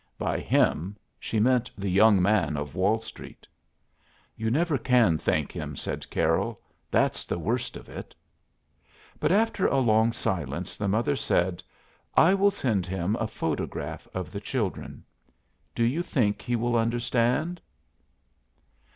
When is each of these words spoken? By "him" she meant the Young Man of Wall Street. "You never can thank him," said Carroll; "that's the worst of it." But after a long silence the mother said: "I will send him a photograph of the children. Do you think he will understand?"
By 0.17 0.39
"him" 0.39 0.97
she 1.19 1.39
meant 1.39 1.69
the 1.77 1.87
Young 1.87 2.19
Man 2.19 2.57
of 2.57 2.73
Wall 2.73 2.99
Street. 2.99 3.45
"You 4.35 4.49
never 4.49 4.79
can 4.79 5.19
thank 5.19 5.51
him," 5.51 5.75
said 5.75 6.09
Carroll; 6.09 6.59
"that's 6.89 7.23
the 7.23 7.37
worst 7.37 7.77
of 7.77 7.87
it." 7.87 8.15
But 9.19 9.31
after 9.31 9.67
a 9.67 9.77
long 9.77 10.11
silence 10.11 10.75
the 10.75 10.87
mother 10.87 11.15
said: 11.15 11.61
"I 12.15 12.33
will 12.33 12.49
send 12.49 12.87
him 12.87 13.15
a 13.19 13.27
photograph 13.27 14.07
of 14.11 14.31
the 14.31 14.41
children. 14.41 15.03
Do 15.75 15.83
you 15.83 16.01
think 16.01 16.41
he 16.41 16.55
will 16.55 16.75
understand?" 16.75 17.61